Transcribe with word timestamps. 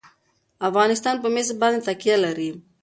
افغانستان 0.69 1.15
په 1.23 1.27
مس 1.33 1.49
باندې 1.61 1.83
تکیه 1.87 2.17
لري. 2.25 2.49